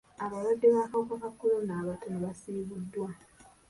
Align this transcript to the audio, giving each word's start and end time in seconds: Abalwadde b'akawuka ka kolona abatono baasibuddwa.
Abalwadde 0.23 0.67
b'akawuka 0.75 1.15
ka 1.21 1.29
kolona 1.39 1.73
abatono 1.81 2.17
baasibuddwa. 2.23 3.09